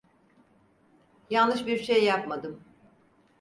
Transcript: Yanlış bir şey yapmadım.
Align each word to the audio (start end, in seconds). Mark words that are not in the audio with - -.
Yanlış 1.29 1.65
bir 1.67 1.83
şey 1.83 2.03
yapmadım. 2.03 2.63